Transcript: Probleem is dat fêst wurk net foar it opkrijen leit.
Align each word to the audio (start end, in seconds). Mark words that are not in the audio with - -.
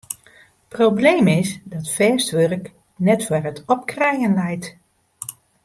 Probleem 0.73 1.27
is 1.39 1.51
dat 1.69 1.87
fêst 1.95 2.29
wurk 2.35 2.65
net 3.07 3.21
foar 3.27 3.45
it 3.51 3.63
opkrijen 3.73 4.33
leit. 4.39 4.65